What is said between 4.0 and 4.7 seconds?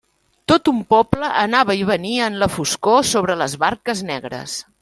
negres.